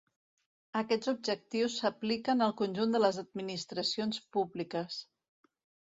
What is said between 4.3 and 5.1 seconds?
públiques.